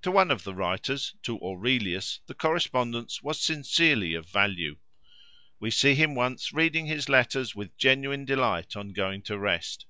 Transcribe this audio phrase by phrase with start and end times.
[0.00, 4.78] To one of the writers, to Aurelius, the correspondence was sincerely of value.
[5.60, 9.84] We see him once reading his letters with genuine delight on going to rest.